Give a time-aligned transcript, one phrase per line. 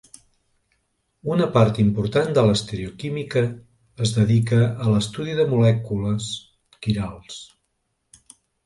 [1.33, 3.45] Una part important de l'estereoquímica
[4.07, 6.35] es dedica a l'estudi de molècules
[6.87, 7.43] quirals.